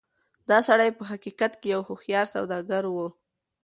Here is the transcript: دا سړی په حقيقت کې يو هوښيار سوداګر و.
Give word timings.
دا 0.49 0.57
سړی 0.67 0.89
په 0.97 1.03
حقيقت 1.11 1.51
کې 1.61 1.67
يو 1.75 1.81
هوښيار 1.87 2.25
سوداګر 2.35 2.83
و. 2.89 2.97